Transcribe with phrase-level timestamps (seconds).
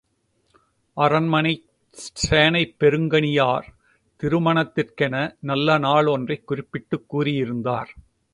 [0.97, 3.67] அரண்மனைச் சேனைப்பெருங்கணியார்,
[4.23, 5.35] திருமணத்திற்கென
[5.39, 7.91] நல்ல நாள் ஒன்றைக் குறிப்பிட்டுக் கூறியிருந்தார்.